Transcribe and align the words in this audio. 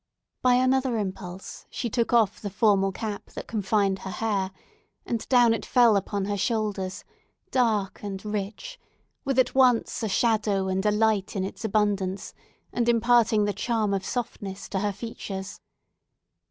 By 0.41 0.55
another 0.55 0.97
impulse, 0.97 1.67
she 1.69 1.87
took 1.87 2.11
off 2.11 2.39
the 2.41 2.49
formal 2.49 2.91
cap 2.91 3.27
that 3.35 3.45
confined 3.45 3.99
her 3.99 4.09
hair, 4.09 4.49
and 5.05 5.29
down 5.29 5.53
it 5.53 5.63
fell 5.63 5.95
upon 5.95 6.25
her 6.25 6.37
shoulders, 6.37 7.03
dark 7.51 8.01
and 8.01 8.25
rich, 8.25 8.79
with 9.25 9.37
at 9.37 9.53
once 9.53 10.01
a 10.01 10.09
shadow 10.09 10.67
and 10.69 10.83
a 10.87 10.91
light 10.91 11.35
in 11.35 11.43
its 11.43 11.63
abundance, 11.63 12.33
and 12.73 12.89
imparting 12.89 13.45
the 13.45 13.53
charm 13.53 13.93
of 13.93 14.03
softness 14.03 14.67
to 14.69 14.79
her 14.79 14.91
features. 14.91 15.59